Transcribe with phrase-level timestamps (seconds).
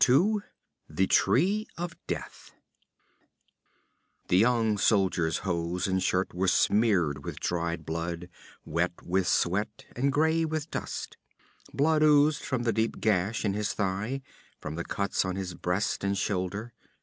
[0.03, 0.41] 2
[0.89, 2.53] The Tree of Death
[4.29, 8.27] The young soldier's hose and shirt were smeared with dried blood,
[8.65, 11.17] wet with sweat and gray with dust.
[11.71, 14.23] Blood oozed from the deep gash in his thigh,
[14.59, 16.73] from the cuts on his breast and shoulder.